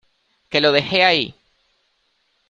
Que 0.49 0.61
lo 0.61 0.71
dejé 0.71 1.03
ahí. 1.03 1.35